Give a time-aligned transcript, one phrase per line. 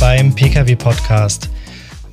[0.00, 1.50] beim PKW Podcast.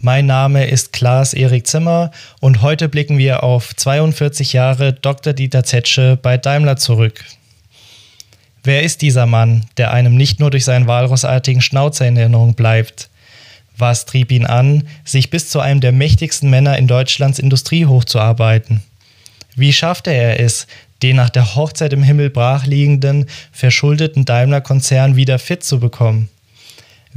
[0.02, 2.12] Mein Name ist Klaas Erik Zimmer
[2.42, 5.32] und heute blicken wir auf 42 Jahre Dr.
[5.32, 7.24] Dieter Zetsche bei Daimler zurück.
[8.62, 13.10] Wer ist dieser Mann, der einem nicht nur durch seinen walrossartigen Schnauzer in Erinnerung bleibt?
[13.78, 18.84] Was trieb ihn an, sich bis zu einem der mächtigsten Männer in Deutschlands Industrie hochzuarbeiten?
[19.56, 20.68] Wie schaffte er es,
[21.04, 26.28] den nach der Hochzeit im Himmel brachliegenden, verschuldeten Daimler-Konzern wieder fit zu bekommen?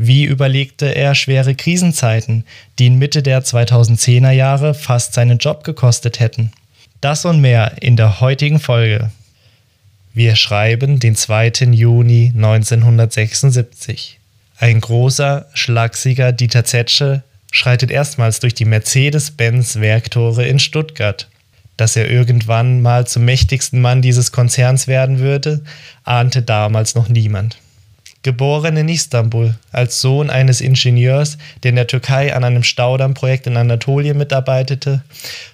[0.02, 2.44] Wie überlegte er schwere Krisenzeiten,
[2.78, 6.52] die in Mitte der 2010er Jahre fast seinen Job gekostet hätten?
[7.02, 9.10] Das und mehr in der heutigen Folge.
[10.14, 11.48] Wir schreiben den 2.
[11.72, 14.18] Juni 1976.
[14.56, 21.28] Ein großer, schlachsiger Dieter Zetsche schreitet erstmals durch die Mercedes-Benz-Werktore in Stuttgart.
[21.76, 25.62] Dass er irgendwann mal zum mächtigsten Mann dieses Konzerns werden würde,
[26.04, 27.58] ahnte damals noch niemand.
[28.22, 33.56] Geboren in Istanbul, als Sohn eines Ingenieurs, der in der Türkei an einem Staudammprojekt in
[33.56, 35.02] Anatolien mitarbeitete,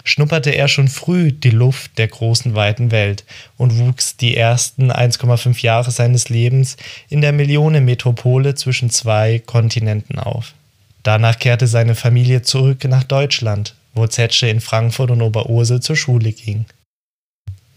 [0.03, 3.23] schnupperte er schon früh die Luft der großen weiten Welt
[3.55, 6.75] und wuchs die ersten 1,5 Jahre seines Lebens
[7.07, 10.53] in der Millionenmetropole zwischen zwei Kontinenten auf.
[11.03, 16.33] Danach kehrte seine Familie zurück nach Deutschland, wo Zetsche in Frankfurt und Oberursel zur Schule
[16.33, 16.65] ging.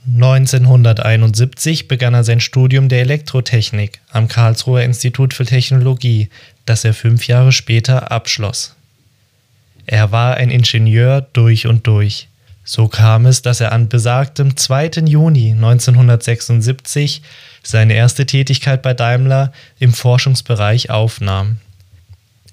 [0.07, 6.31] 1971 begann er sein Studium der Elektrotechnik am Karlsruher Institut für Technologie,
[6.65, 8.77] das er fünf Jahre später abschloss.
[9.87, 12.29] Er war ein Ingenieur durch und durch.
[12.65, 15.03] So kam es, dass er an besagtem 2.
[15.07, 17.23] Juni 1976
[17.63, 21.59] seine erste Tätigkeit bei Daimler im Forschungsbereich aufnahm.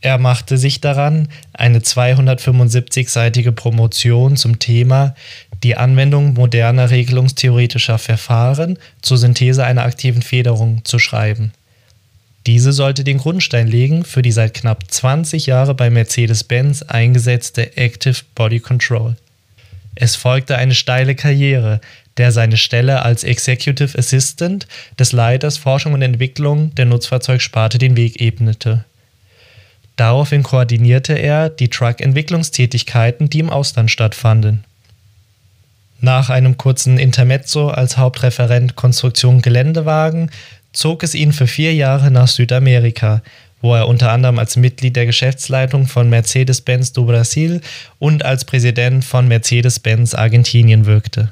[0.02, 5.16] Er machte sich daran, eine 275-seitige Promotion zum Thema
[5.64, 11.52] die Anwendung moderner regelungstheoretischer Verfahren zur Synthese einer aktiven Federung zu schreiben.
[12.46, 18.22] Diese sollte den Grundstein legen für die seit knapp 20 Jahren bei Mercedes-Benz eingesetzte Active
[18.36, 19.18] Body Control.
[19.96, 21.82] Es folgte eine steile Karriere,
[22.18, 28.22] der seine Stelle als Executive Assistant des Leiters Forschung und Entwicklung der Nutzfahrzeugsparte den Weg
[28.22, 28.86] ebnete.
[29.98, 34.64] Daraufhin koordinierte er die Truck-Entwicklungstätigkeiten, die im Ausland stattfanden.
[36.00, 40.30] Nach einem kurzen Intermezzo als Hauptreferent Konstruktion Geländewagen
[40.72, 43.24] zog es ihn für vier Jahre nach Südamerika,
[43.62, 47.62] wo er unter anderem als Mitglied der Geschäftsleitung von Mercedes-Benz do Brasil
[47.98, 51.32] und als Präsident von Mercedes-Benz Argentinien wirkte.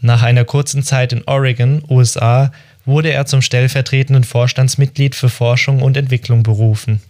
[0.00, 2.50] Nach einer kurzen Zeit in Oregon, USA,
[2.84, 7.00] wurde er zum stellvertretenden Vorstandsmitglied für Forschung und Entwicklung berufen.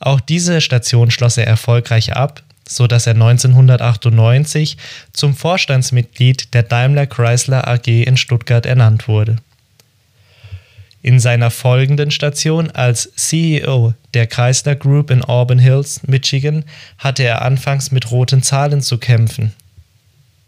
[0.00, 4.76] Auch diese Station schloss er erfolgreich ab, so dass er 1998
[5.12, 9.36] zum Vorstandsmitglied der Daimler Chrysler AG in Stuttgart ernannt wurde.
[11.00, 16.64] In seiner folgenden Station als CEO der Chrysler Group in Auburn Hills, Michigan,
[16.98, 19.52] hatte er anfangs mit roten Zahlen zu kämpfen.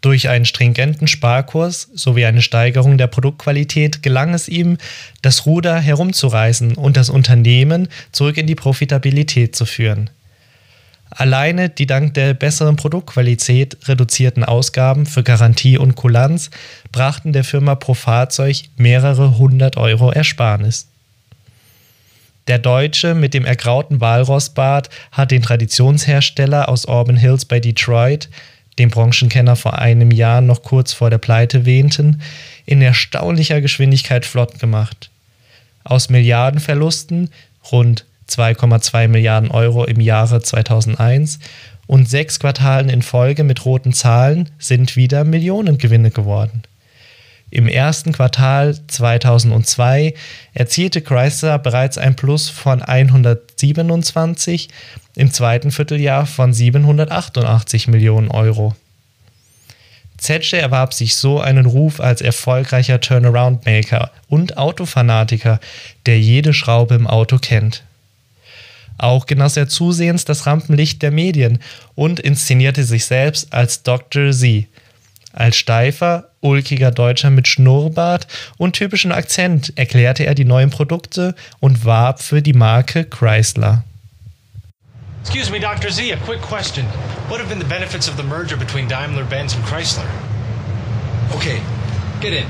[0.00, 4.78] Durch einen stringenten Sparkurs sowie eine Steigerung der Produktqualität gelang es ihm,
[5.21, 10.09] das Ruder herumzureißen und das Unternehmen zurück in die Profitabilität zu führen.
[11.10, 16.50] Alleine die dank der besseren Produktqualität reduzierten Ausgaben für Garantie und Kulanz
[16.93, 20.87] brachten der Firma pro Fahrzeug mehrere hundert Euro Ersparnis.
[22.47, 28.28] Der Deutsche mit dem ergrauten Walrossbart hat den Traditionshersteller aus Auburn Hills bei Detroit
[28.81, 32.23] den Branchenkenner vor einem Jahr noch kurz vor der Pleite wähnten,
[32.65, 35.11] in erstaunlicher Geschwindigkeit flott gemacht.
[35.85, 37.31] Aus Milliardenverlusten,
[37.71, 41.41] rund 2,2 Milliarden Euro im Jahre 2001
[41.87, 46.63] und sechs Quartalen in Folge mit roten Zahlen sind wieder Millionengewinne geworden.
[47.51, 50.15] Im ersten Quartal 2002
[50.54, 54.69] erzielte Chrysler bereits ein Plus von 127,
[55.16, 58.77] im zweiten Vierteljahr von 788 Millionen Euro.
[60.21, 65.61] Zetsche erwarb sich so einen Ruf als erfolgreicher Turnaround-Maker und Autofanatiker,
[66.05, 67.83] der jede Schraube im Auto kennt.
[68.99, 71.59] Auch genoss er zusehends das Rampenlicht der Medien
[71.95, 74.31] und inszenierte sich selbst als Dr.
[74.31, 74.67] Z,
[75.33, 78.27] als steifer, ulkiger Deutscher mit Schnurrbart
[78.59, 83.84] und typischem Akzent erklärte er die neuen Produkte und warb für die Marke Chrysler.
[85.21, 85.91] Excuse me, Dr.
[85.91, 86.87] Z, a quick question.
[87.28, 90.09] What have been the benefits of the merger between Daimler, Benz and Chrysler?
[91.37, 91.63] Okay,
[92.21, 92.47] get in.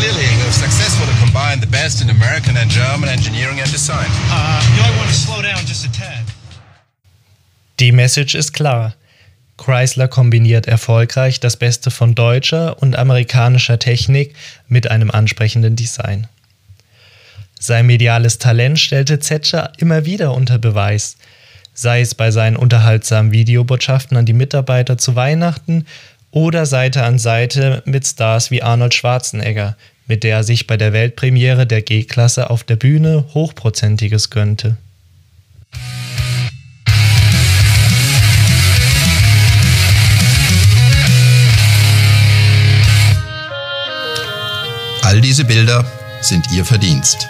[0.00, 4.08] Clearly, we've successfully combined the best in American and German engineering and design.
[4.30, 6.24] Uh, you might want to slow down just a tad.
[7.78, 8.94] Die Message ist klar.
[9.56, 14.34] Chrysler kombiniert erfolgreich das Beste von deutscher und amerikanischer Technik
[14.68, 16.26] mit einem ansprechenden Design.
[17.58, 21.16] Sein mediales Talent stellte Zetscher immer wieder unter Beweis,
[21.72, 25.86] sei es bei seinen unterhaltsamen Videobotschaften an die Mitarbeiter zu Weihnachten
[26.30, 30.92] oder Seite an Seite mit Stars wie Arnold Schwarzenegger, mit der er sich bei der
[30.92, 34.76] Weltpremiere der G-Klasse auf der Bühne Hochprozentiges gönnte.
[45.02, 45.84] All diese Bilder
[46.20, 47.28] sind Ihr Verdienst.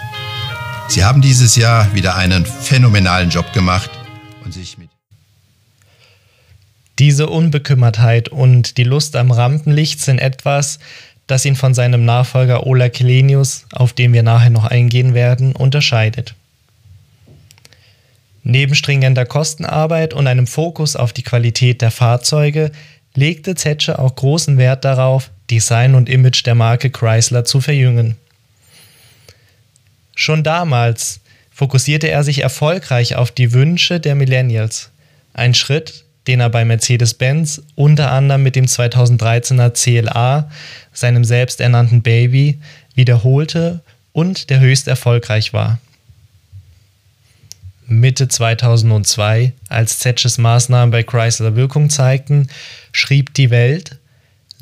[0.87, 3.89] Sie haben dieses Jahr wieder einen phänomenalen Job gemacht
[4.43, 4.89] und sich mit
[6.99, 10.79] diese Unbekümmertheit und die Lust am Rampenlicht sind etwas,
[11.27, 16.35] das ihn von seinem Nachfolger Ola Kelenius, auf den wir nachher noch eingehen werden, unterscheidet.
[18.43, 22.71] Neben stringenter Kostenarbeit und einem Fokus auf die Qualität der Fahrzeuge
[23.13, 28.15] legte Zetsche auch großen Wert darauf, Design und Image der Marke Chrysler zu verjüngen.
[30.15, 31.19] Schon damals
[31.51, 34.89] fokussierte er sich erfolgreich auf die Wünsche der Millennials.
[35.33, 40.49] Ein Schritt, den er bei Mercedes-Benz unter anderem mit dem 2013er CLA,
[40.91, 42.59] seinem selbsternannten Baby,
[42.95, 43.81] wiederholte
[44.13, 45.79] und der höchst erfolgreich war.
[47.87, 52.47] Mitte 2002, als Zetsches Maßnahmen bei Chrysler Wirkung zeigten,
[52.91, 53.97] schrieb die Welt,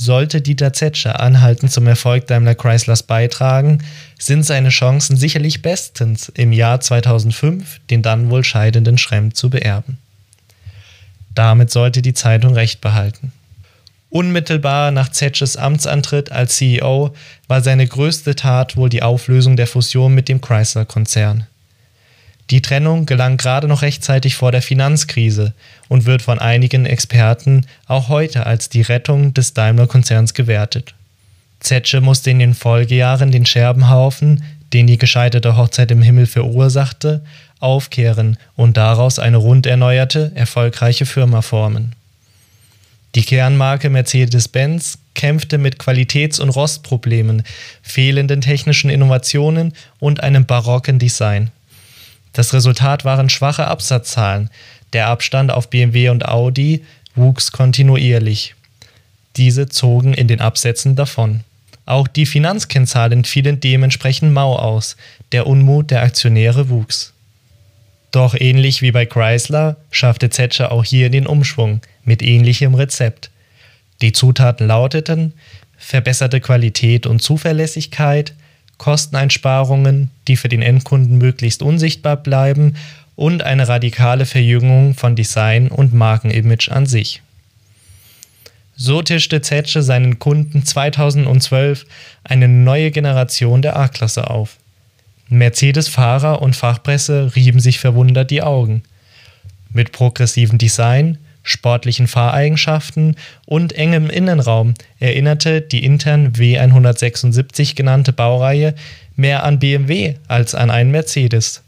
[0.04, 3.80] sollte Dieter Zetscher anhaltend zum Erfolg Daimler Chryslers beitragen,
[4.20, 9.98] sind seine Chancen sicherlich bestens, im Jahr 2005 den dann wohl scheidenden Schremm zu beerben.
[11.34, 13.32] Damit sollte die Zeitung recht behalten.
[14.10, 17.16] Unmittelbar nach Zetsches Amtsantritt als CEO
[17.48, 21.48] war seine größte Tat wohl die Auflösung der Fusion mit dem Chrysler-Konzern.
[22.54, 25.54] Die Trennung gelang gerade noch rechtzeitig vor der Finanzkrise
[25.90, 30.94] und wird von einigen Experten auch heute als die Rettung des Daimler-Konzerns gewertet.
[31.60, 37.24] Zetsche musste in den Folgejahren den Scherbenhaufen, den die gescheiterte Hochzeit im Himmel verursachte,
[37.60, 41.94] aufkehren und daraus eine rund erneuerte, erfolgreiche Firma formen.
[43.16, 47.42] Die Kernmarke Mercedes-Benz kämpfte mit Qualitäts- und Rostproblemen,
[47.82, 51.50] fehlenden technischen Innovationen und einem barocken Design.
[52.34, 54.50] Das Resultat waren schwache Absatzzahlen,
[54.92, 56.84] der Abstand auf BMW und Audi
[57.16, 58.56] wuchs kontinuierlich.
[59.38, 61.42] Diese zogen in den Absätzen davon.
[61.86, 64.96] Auch die Finanzkennzahlen fielen dementsprechend mau aus,
[65.32, 67.14] der Unmut der Aktionäre wuchs.
[68.12, 73.32] Doch ähnlich wie bei Chrysler schaffte Zetscher auch hier den Umschwung mit ähnlichem Rezept.
[74.02, 75.34] Die Zutaten lauteten
[75.84, 78.34] verbesserte Qualität und Zuverlässigkeit,
[78.78, 82.76] Kosteneinsparungen, die für den Endkunden möglichst unsichtbar bleiben
[83.16, 87.22] und eine radikale Verjüngung von Design und Markenimage an sich.
[88.76, 91.86] So tischte Zetsche seinen Kunden 2012
[92.24, 94.58] eine neue Generation der A-Klasse auf.
[95.30, 98.84] Mercedes-Fahrer und Fachpresse rieben sich verwundert die Augen.
[99.72, 108.74] Mit progressivem Design, sportlichen Fahreigenschaften und engem Innenraum erinnerte die intern W176 genannte Baureihe
[109.16, 111.62] mehr an BMW als an einen Mercedes.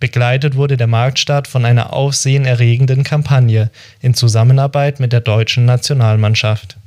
[0.00, 3.70] Begleitet wurde der Marktstart von einer aufsehenerregenden Kampagne
[4.00, 6.77] in Zusammenarbeit mit der deutschen Nationalmannschaft.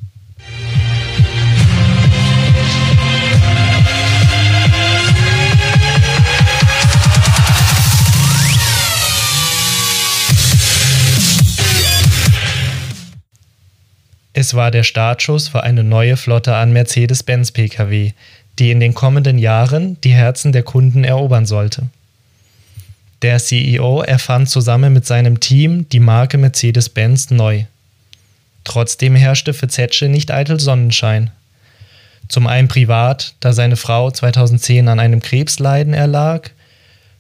[14.42, 18.14] Es war der Startschuss für eine neue Flotte an Mercedes-Benz-Pkw,
[18.58, 21.90] die in den kommenden Jahren die Herzen der Kunden erobern sollte.
[23.22, 27.66] Der CEO erfand zusammen mit seinem Team die Marke Mercedes-Benz neu.
[28.64, 31.30] Trotzdem herrschte für Zetsche nicht eitel Sonnenschein.
[32.28, 36.50] Zum einen privat, da seine Frau 2010 an einem Krebsleiden erlag,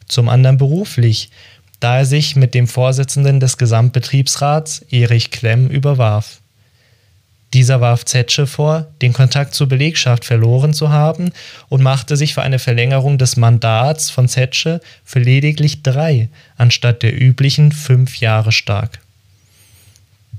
[0.08, 1.30] zum anderen beruflich,
[1.80, 6.41] da er sich mit dem Vorsitzenden des Gesamtbetriebsrats, Erich Klemm, überwarf.
[7.54, 11.32] Dieser warf Zetsche vor, den Kontakt zur Belegschaft verloren zu haben
[11.68, 17.20] und machte sich für eine Verlängerung des Mandats von Zetsche für lediglich drei anstatt der
[17.20, 19.00] üblichen fünf Jahre stark.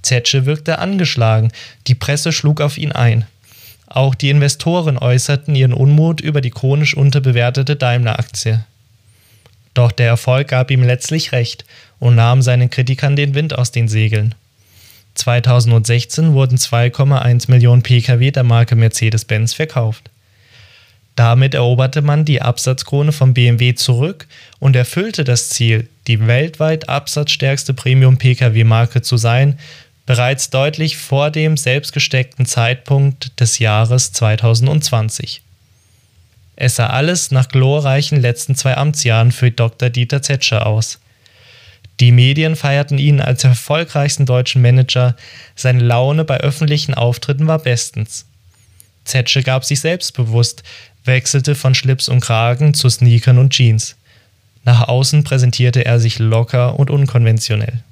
[0.01, 1.53] Zetsche wirkte angeschlagen,
[1.87, 3.27] die Presse schlug auf ihn ein.
[3.87, 8.65] Auch die Investoren äußerten ihren Unmut über die chronisch unterbewertete Daimler-Aktie.
[9.75, 11.67] Doch der Erfolg gab ihm letztlich recht
[11.99, 14.35] und nahm seinen Kritikern den Wind aus den Segeln.
[15.23, 20.11] 2016 wurden 2,1 Millionen Pkw der Marke Mercedes-Benz verkauft.
[21.15, 24.27] Damit eroberte man die Absatzkrone von BMW zurück
[24.59, 29.59] und erfüllte das Ziel, die weltweit absatzstärkste Premium-Pkw-Marke zu sein,
[30.07, 35.43] bereits deutlich vor dem selbstgesteckten Zeitpunkt des Jahres 2020.
[36.57, 39.89] Es sah alles nach glorreichen letzten zwei Amtsjahren für Dr.
[39.89, 40.99] Dieter Zetsche aus.
[42.01, 45.17] Die Medien feierten ihn als erfolgreichsten deutschen Manager,
[45.55, 48.27] seine Laune bei öffentlichen Auftritten war bestens.
[49.05, 50.63] Zetsche gab sich selbstbewusst,
[51.05, 53.97] wechselte von Schlips und Kragen zu Sneakern und Jeans.
[54.65, 57.83] Nach außen präsentierte er sich locker und unkonventionell.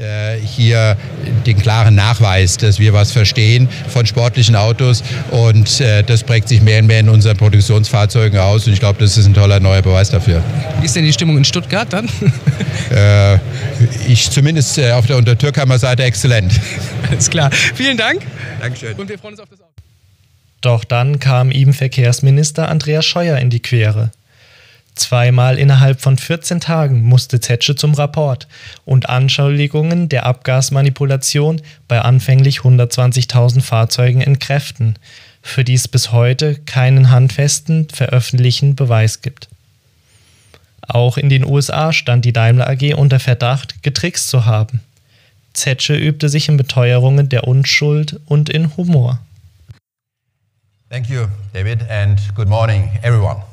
[0.00, 0.96] Äh, hier
[1.44, 6.62] den klaren Nachweis, dass wir was verstehen von sportlichen Autos und äh, das prägt sich
[6.62, 9.82] mehr und mehr in unseren Produktionsfahrzeugen aus und ich glaube, das ist ein toller neuer
[9.82, 10.42] Beweis dafür.
[10.80, 12.08] Wie ist denn die Stimmung in Stuttgart dann?
[12.90, 13.34] äh,
[14.08, 16.58] ich zumindest äh, auf der Untertürkheimer Seite exzellent.
[17.10, 17.50] Alles klar.
[17.50, 18.22] Vielen Dank.
[18.58, 18.94] Dankeschön.
[18.94, 19.70] Und wir freuen uns auf das Auto.
[20.62, 24.12] Doch dann kam ihm Verkehrsminister Andreas Scheuer in die Quere.
[25.00, 28.46] Zweimal innerhalb von 14 Tagen musste Zetsche zum Rapport
[28.84, 34.98] und Anschuldigungen der Abgasmanipulation bei anfänglich 120.000 Fahrzeugen entkräften,
[35.40, 39.48] für die es bis heute keinen handfesten, veröffentlichten Beweis gibt.
[40.82, 44.80] Auch in den USA stand die Daimler AG unter Verdacht, getrickst zu haben.
[45.54, 49.18] Zetsche übte sich in Beteuerungen der Unschuld und in Humor.
[50.90, 53.49] Thank you, David, and good morning, everyone.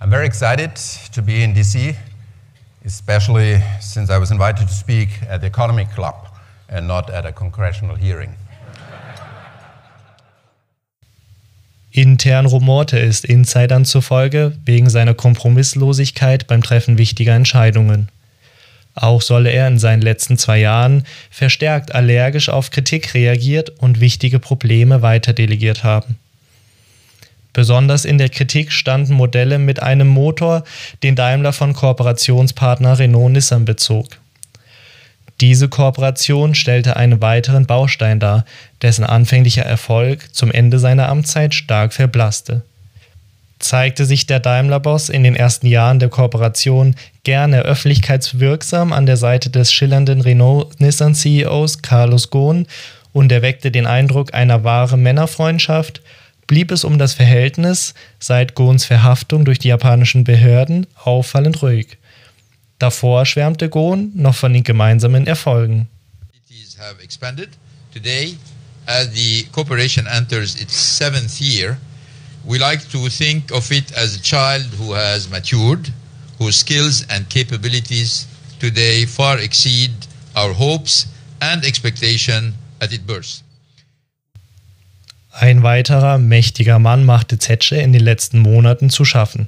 [0.00, 0.76] I'm very excited
[1.12, 1.96] to be in DC,
[2.84, 6.14] especially since I was invited to speak at the Economy Club
[6.68, 8.36] and not at a congressional hearing.
[11.90, 18.08] Intern rumorte es Insidern zufolge wegen seiner Kompromisslosigkeit beim Treffen wichtiger Entscheidungen.
[18.94, 24.38] Auch solle er in seinen letzten zwei Jahren verstärkt allergisch auf Kritik reagiert und wichtige
[24.38, 26.18] Probleme weiterdelegiert haben.
[27.52, 30.64] Besonders in der Kritik standen Modelle mit einem Motor,
[31.02, 34.06] den Daimler von Kooperationspartner Renault-Nissan bezog.
[35.40, 38.44] Diese Kooperation stellte einen weiteren Baustein dar,
[38.82, 42.62] dessen anfänglicher Erfolg zum Ende seiner Amtszeit stark verblasste.
[43.60, 49.50] Zeigte sich der Daimler-Boss in den ersten Jahren der Kooperation gerne öffentlichkeitswirksam an der Seite
[49.50, 52.66] des schillernden Renault-Nissan-CEOs Carlos Ghosn
[53.12, 56.02] und erweckte den Eindruck einer wahren Männerfreundschaft–
[56.48, 61.98] blieb es um das Verhältnis seit Gohns Verhaftung durch die japanischen Behörden auffallend ruhig.
[62.80, 65.86] Davor schwärmte Gohn noch von den gemeinsamen Erfolgen.
[66.78, 67.50] have expanded.
[67.92, 68.36] Today,
[68.86, 71.78] as the cooperation enters its seventh year,
[72.44, 75.92] we like to think of it as a child who has matured,
[76.38, 78.26] whose skills and capabilities
[78.60, 79.90] today far exceed
[80.36, 81.06] our hopes
[81.40, 83.42] and expectation at its birth.
[85.40, 89.46] Ein weiterer mächtiger Mann machte Zetsche in den letzten Monaten zu schaffen.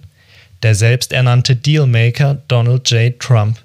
[0.62, 3.18] Der selbsternannte Dealmaker Donald J.
[3.18, 3.58] Trump.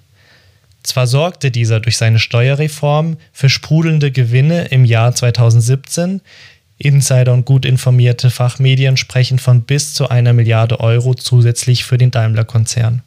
[0.81, 6.21] Zwar sorgte dieser durch seine Steuerreform für sprudelnde Gewinne im Jahr 2017,
[6.79, 12.09] Insider und gut informierte Fachmedien sprechen von bis zu einer Milliarde Euro zusätzlich für den
[12.09, 13.03] Daimler-Konzern.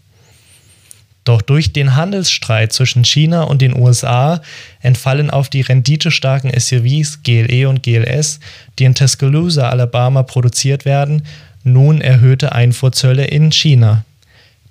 [1.24, 4.40] Doch durch den Handelsstreit zwischen China und den USA
[4.80, 8.40] entfallen auf die renditestarken SUVs GLE und GLS,
[8.78, 11.26] die in Tuscaloosa, Alabama produziert werden,
[11.64, 14.04] nun erhöhte Einfuhrzölle in China.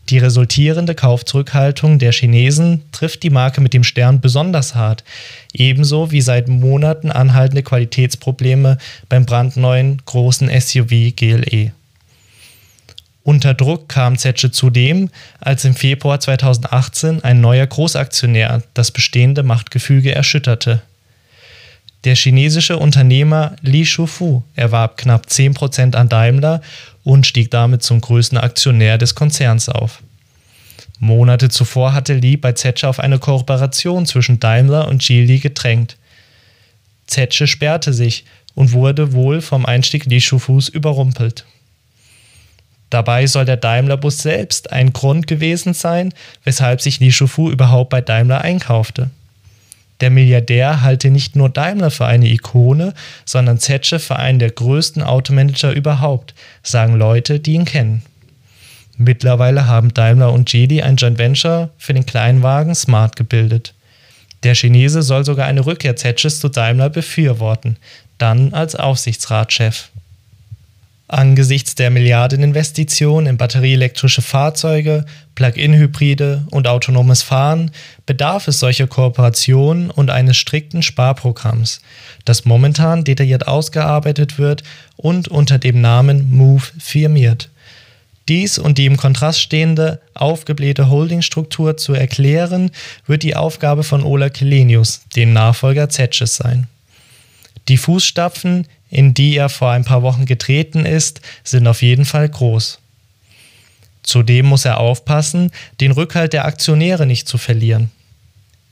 [0.10, 5.04] Die resultierende Kaufzurückhaltung der Chinesen trifft die Marke mit dem Stern besonders hart,
[5.54, 8.78] ebenso wie seit Monaten anhaltende Qualitätsprobleme
[9.10, 11.74] beim brandneuen großen SUV GLE.
[13.28, 15.10] Unter Druck kam Zetsche zudem,
[15.42, 20.82] als im Februar 2018 ein neuer Großaktionär das bestehende Machtgefüge erschütterte.
[22.06, 26.62] Der chinesische Unternehmer Li Shufu erwarb knapp 10% an Daimler
[27.04, 30.02] und stieg damit zum größten Aktionär des Konzerns auf.
[31.00, 35.98] Monate zuvor hatte Li bei Zetsche auf eine Kooperation zwischen Daimler und Geely gedrängt.
[37.08, 38.24] Zetsche sperrte sich
[38.56, 41.44] und wurde wohl vom Einstieg Li Shufus überrumpelt.
[42.90, 46.14] Dabei soll der Daimler-Bus selbst ein Grund gewesen sein,
[46.44, 49.10] weshalb sich Li überhaupt bei Daimler einkaufte.
[50.00, 52.94] Der Milliardär halte nicht nur Daimler für eine Ikone,
[53.26, 58.04] sondern Zetsche für einen der größten Automanager überhaupt, sagen Leute, die ihn kennen.
[58.98, 63.74] Mittlerweile haben Daimler und Geely ein Joint Venture für den Kleinwagen Smart gebildet.
[64.44, 67.78] Der Chinese soll sogar eine Rückkehr Zetsches zu Daimler befürworten,
[68.18, 69.90] dann als Aufsichtsratschef.
[71.10, 77.72] Angesichts der Milliardeninvestitionen in batterieelektrische Fahrzeuge, Plug-in-Hybride und autonomes Fahren
[78.06, 81.80] bedarf es solcher Kooperationen und eines strikten Sparprogramms,
[82.26, 84.64] das momentan detailliert ausgearbeitet wird
[84.98, 87.50] und unter dem Namen MOVE firmiert.
[88.28, 92.72] Dies und die im Kontrast stehende, aufgeblähte Holdingstruktur zu erklären,
[93.06, 96.68] wird die Aufgabe von Ola Kelenius, dem Nachfolger Zetsches, sein.
[97.70, 102.30] Die Fußstapfen, in die er vor ein paar Wochen getreten ist, sind auf jeden Fall
[102.30, 102.80] groß.
[104.04, 105.52] Zudem muss er aufpassen,
[105.82, 107.92] den Rückhalt der Aktionäre nicht zu verlieren.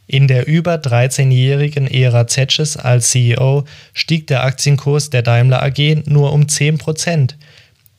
[0.08, 6.32] In der über 13-jährigen Ära Zetsches als CEO stieg der Aktienkurs der Daimler AG nur
[6.32, 7.38] um 10 Prozent,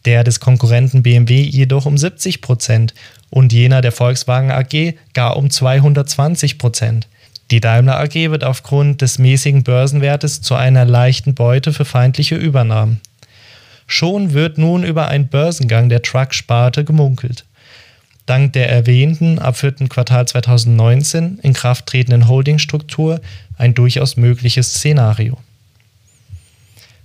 [0.05, 2.95] der des Konkurrenten BMW jedoch um 70 Prozent
[3.29, 7.09] und jener der Volkswagen AG gar um 220 Prozent.
[7.51, 13.01] Die Daimler AG wird aufgrund des mäßigen Börsenwertes zu einer leichten Beute für feindliche Übernahmen.
[13.87, 17.45] Schon wird nun über einen Börsengang der Truck-Sparte gemunkelt.
[18.27, 19.89] Dank der erwähnten ab 4.
[19.89, 23.21] Quartal 2019 in Kraft tretenden Holdingstruktur
[23.57, 25.39] ein durchaus mögliches Szenario.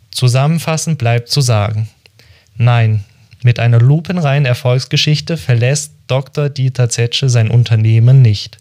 [0.09, 1.87] Zusammenfassend bleibt zu sagen,
[2.55, 3.03] nein,
[3.43, 6.49] mit einer lupenreinen Erfolgsgeschichte verlässt Dr.
[6.49, 8.60] Dieter Zetsche sein Unternehmen nicht.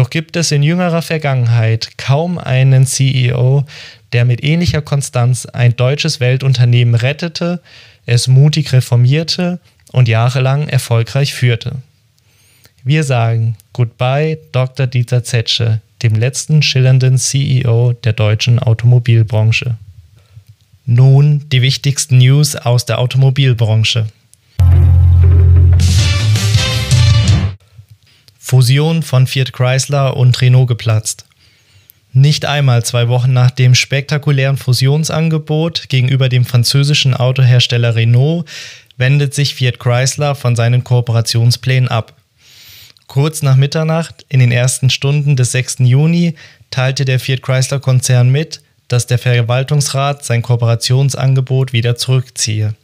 [0.00, 3.66] Doch gibt es in jüngerer Vergangenheit kaum einen CEO,
[4.14, 7.60] der mit ähnlicher Konstanz ein deutsches Weltunternehmen rettete,
[8.06, 9.60] es mutig reformierte
[9.92, 11.72] und jahrelang erfolgreich führte.
[12.82, 14.86] Wir sagen Goodbye Dr.
[14.86, 19.76] Dieter Zetsche, dem letzten schillernden CEO der deutschen Automobilbranche.
[20.86, 24.06] Nun die wichtigsten News aus der Automobilbranche.
[28.50, 31.24] Fusion von Fiat Chrysler und Renault geplatzt.
[32.12, 38.48] Nicht einmal zwei Wochen nach dem spektakulären Fusionsangebot gegenüber dem französischen Autohersteller Renault
[38.96, 42.16] wendet sich Fiat Chrysler von seinen Kooperationsplänen ab.
[43.06, 45.76] Kurz nach Mitternacht, in den ersten Stunden des 6.
[45.82, 46.34] Juni,
[46.72, 52.74] teilte der Fiat Chrysler-Konzern mit, dass der Verwaltungsrat sein Kooperationsangebot wieder zurückziehe.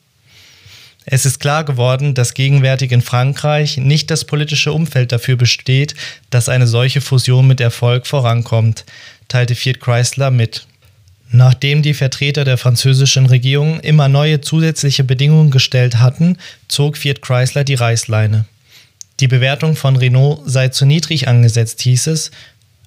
[1.08, 5.94] Es ist klar geworden, dass gegenwärtig in Frankreich nicht das politische Umfeld dafür besteht,
[6.30, 8.84] dass eine solche Fusion mit Erfolg vorankommt,
[9.28, 10.66] teilte Fiat Chrysler mit.
[11.30, 17.62] Nachdem die Vertreter der französischen Regierung immer neue zusätzliche Bedingungen gestellt hatten, zog Fiat Chrysler
[17.62, 18.44] die Reißleine.
[19.20, 22.32] Die Bewertung von Renault sei zu niedrig angesetzt, hieß es.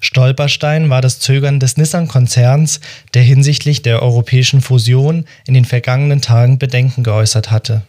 [0.01, 2.81] Stolperstein war das Zögern des Nissan-Konzerns,
[3.13, 7.83] der hinsichtlich der europäischen Fusion in den vergangenen Tagen Bedenken geäußert hatte.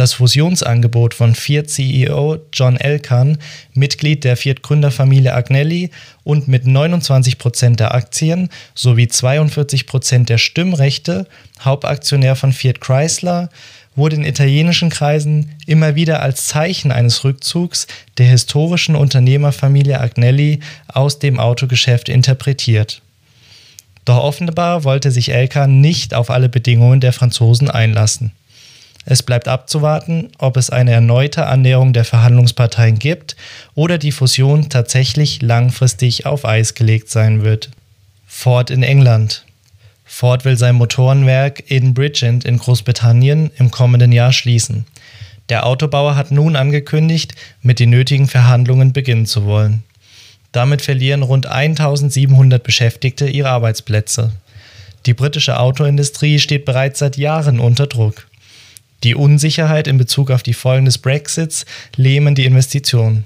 [0.00, 3.36] Das Fusionsangebot von Fiat-CEO John Elkann,
[3.74, 5.90] Mitglied der Fiat-Gründerfamilie Agnelli
[6.24, 11.26] und mit 29 Prozent der Aktien sowie 42 Prozent der Stimmrechte,
[11.62, 13.50] Hauptaktionär von Fiat Chrysler,
[13.94, 17.86] wurde in italienischen Kreisen immer wieder als Zeichen eines Rückzugs
[18.16, 23.02] der historischen Unternehmerfamilie Agnelli aus dem Autogeschäft interpretiert.
[24.06, 28.32] Doch offenbar wollte sich Elkann nicht auf alle Bedingungen der Franzosen einlassen.
[29.06, 33.34] Es bleibt abzuwarten, ob es eine erneute Annäherung der Verhandlungsparteien gibt
[33.74, 37.70] oder die Fusion tatsächlich langfristig auf Eis gelegt sein wird.
[38.26, 39.44] Ford in England.
[40.04, 44.84] Ford will sein Motorenwerk in Bridgend in Großbritannien im kommenden Jahr schließen.
[45.48, 49.82] Der Autobauer hat nun angekündigt, mit den nötigen Verhandlungen beginnen zu wollen.
[50.52, 54.32] Damit verlieren rund 1700 Beschäftigte ihre Arbeitsplätze.
[55.06, 58.26] Die britische Autoindustrie steht bereits seit Jahren unter Druck.
[59.02, 61.64] Die Unsicherheit in Bezug auf die Folgen des Brexits
[61.96, 63.24] lähmen die Investitionen.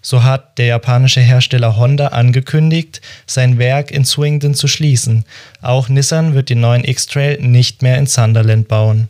[0.00, 5.24] So hat der japanische Hersteller Honda angekündigt, sein Werk in Swingdon zu schließen.
[5.60, 9.08] Auch Nissan wird den neuen X-Trail nicht mehr in Sunderland bauen.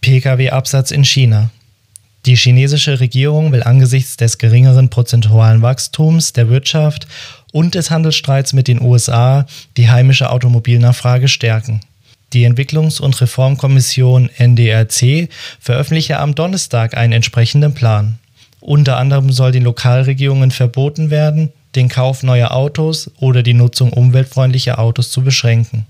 [0.00, 1.50] Pkw-Absatz in China.
[2.26, 7.08] Die chinesische Regierung will angesichts des geringeren prozentualen Wachstums der Wirtschaft
[7.52, 11.80] und des Handelsstreits mit den USA die heimische Automobilnachfrage stärken.
[12.34, 15.28] Die Entwicklungs- und Reformkommission NDRC
[15.60, 18.18] veröffentlichte am Donnerstag einen entsprechenden Plan.
[18.60, 24.78] Unter anderem soll den Lokalregierungen verboten werden, den Kauf neuer Autos oder die Nutzung umweltfreundlicher
[24.78, 25.86] Autos zu beschränken.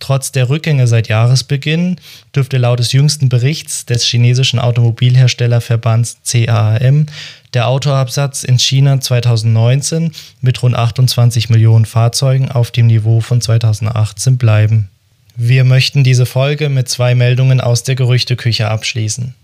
[0.00, 1.96] Trotz der Rückgänge seit Jahresbeginn
[2.34, 7.06] dürfte laut des jüngsten Berichts des chinesischen Automobilherstellerverbands CAAM
[7.54, 14.36] der Autoabsatz in China 2019 mit rund 28 Millionen Fahrzeugen auf dem Niveau von 2018
[14.36, 14.90] bleiben.
[15.36, 19.34] Wir möchten diese Folge mit zwei Meldungen aus der Gerüchteküche abschließen.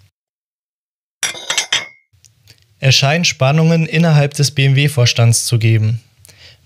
[2.78, 6.00] Es scheint Spannungen innerhalb des BMW-Vorstands zu geben.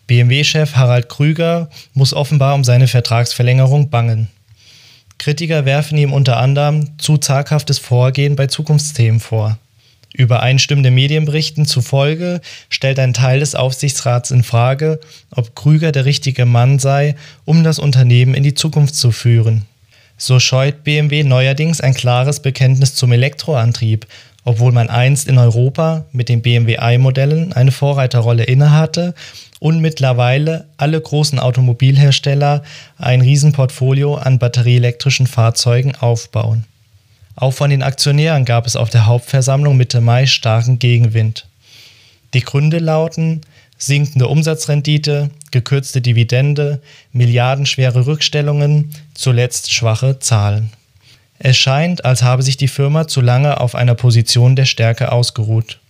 [0.06, 4.28] BMW-Chef Harald Krüger muss offenbar um seine Vertragsverlängerung bangen.
[5.18, 9.58] Kritiker werfen ihm unter anderem zu zaghaftes Vorgehen bei Zukunftsthemen vor.
[10.16, 15.00] Übereinstimmende Medienberichten zufolge stellt ein Teil des Aufsichtsrats in Frage,
[15.32, 19.66] ob Krüger der richtige Mann sei, um das Unternehmen in die Zukunft zu führen.
[20.16, 24.06] So scheut BMW neuerdings ein klares Bekenntnis zum Elektroantrieb,
[24.44, 29.14] obwohl man einst in Europa mit den BMW i-Modellen eine Vorreiterrolle innehatte
[29.58, 32.62] und mittlerweile alle großen Automobilhersteller
[32.98, 36.66] ein Riesenportfolio an batterieelektrischen Fahrzeugen aufbauen.
[37.36, 41.46] Auch von den Aktionären gab es auf der Hauptversammlung Mitte Mai starken Gegenwind.
[42.32, 43.42] Die Gründe lauten
[43.76, 46.80] sinkende Umsatzrendite, gekürzte Dividende,
[47.12, 50.70] milliardenschwere Rückstellungen, zuletzt schwache Zahlen.
[51.38, 55.80] Es scheint, als habe sich die Firma zu lange auf einer Position der Stärke ausgeruht.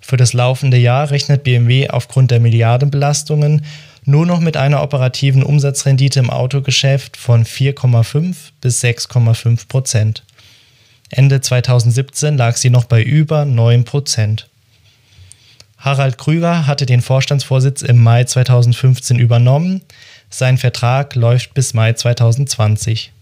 [0.00, 3.64] Für das laufende Jahr rechnet BMW aufgrund der Milliardenbelastungen
[4.04, 10.22] nur noch mit einer operativen Umsatzrendite im Autogeschäft von 4,5 bis 6,5 Prozent.
[11.10, 14.48] Ende 2017 lag sie noch bei über 9 Prozent.
[15.78, 19.82] Harald Krüger hatte den Vorstandsvorsitz im Mai 2015 übernommen.
[20.30, 23.12] Sein Vertrag läuft bis Mai 2020.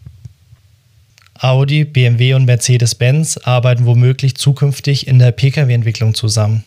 [1.38, 6.64] Audi, BMW und Mercedes-Benz arbeiten womöglich zukünftig in der Pkw-Entwicklung zusammen.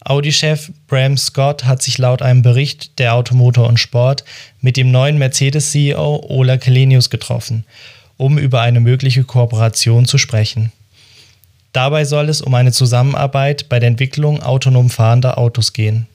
[0.00, 4.24] Audi-Chef Bram Scott hat sich laut einem Bericht der Automotor und Sport
[4.60, 7.64] mit dem neuen Mercedes-CEO Ola Kelenius getroffen,
[8.16, 10.72] um über eine mögliche Kooperation zu sprechen.
[11.72, 16.06] Dabei soll es um eine Zusammenarbeit bei der Entwicklung autonom fahrender Autos gehen.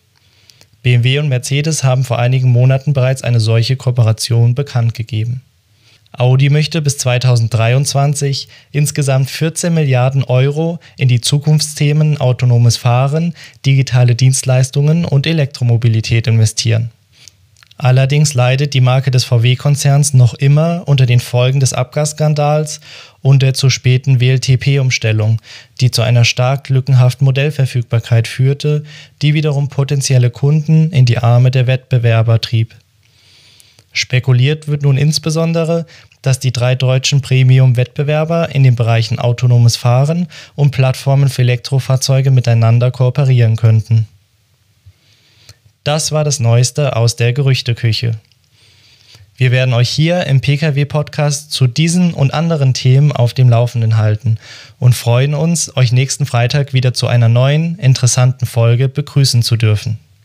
[0.83, 5.41] BMW und Mercedes haben vor einigen Monaten bereits eine solche Kooperation bekannt gegeben.
[6.13, 13.33] Audi möchte bis 2023 insgesamt 14 Milliarden Euro in die Zukunftsthemen autonomes Fahren,
[13.65, 16.89] digitale Dienstleistungen und Elektromobilität investieren.
[17.83, 22.79] Allerdings leidet die Marke des VW-Konzerns noch immer unter den Folgen des Abgasskandals
[23.23, 25.39] und der zu späten WLTP-Umstellung,
[25.79, 28.83] die zu einer stark lückenhaften Modellverfügbarkeit führte,
[29.23, 32.75] die wiederum potenzielle Kunden in die Arme der Wettbewerber trieb.
[33.93, 35.87] Spekuliert wird nun insbesondere,
[36.21, 42.91] dass die drei deutschen Premium-Wettbewerber in den Bereichen autonomes Fahren und Plattformen für Elektrofahrzeuge miteinander
[42.91, 44.07] kooperieren könnten.
[45.83, 48.11] Das war das Neueste aus der Gerüchteküche.
[49.35, 54.37] Wir werden euch hier im Pkw-Podcast zu diesen und anderen Themen auf dem Laufenden halten
[54.77, 59.97] und freuen uns, euch nächsten Freitag wieder zu einer neuen, interessanten Folge begrüßen zu dürfen.